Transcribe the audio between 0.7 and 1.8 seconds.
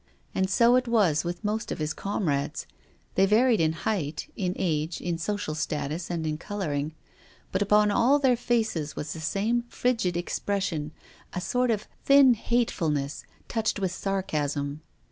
it was with most of